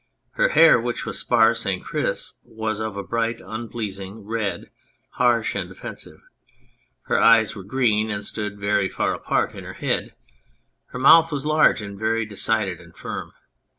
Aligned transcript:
Her 0.31 0.49
hair, 0.49 0.79
which 0.81 1.05
was 1.05 1.19
sparse 1.19 1.63
and 1.63 1.83
crisp, 1.85 2.35
was 2.41 2.79
of 2.79 2.97
a 2.97 3.03
bright, 3.03 3.39
unpleasing 3.39 4.23
red, 4.25 4.71
harsh 5.11 5.53
and 5.53 5.69
offensive; 5.71 6.21
her 7.03 7.21
eyes 7.21 7.55
were 7.55 7.61
green 7.61 8.09
and 8.09 8.25
stood 8.25 8.57
very 8.59 8.89
far 8.89 9.13
apart 9.13 9.53
in 9.53 9.63
her 9.63 9.73
head; 9.73 10.15
168 10.89 10.93
Astarte 10.93 10.93
her 10.93 10.97
mouth 10.99 11.31
was 11.31 11.45
large 11.45 11.81
and 11.83 11.99
very 11.99 12.25
decided 12.25 12.79
and 12.81 12.97
firm. 12.97 13.31